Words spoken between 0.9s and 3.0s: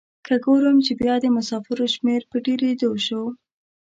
بیا د مسافرو شمیر په ډیریدو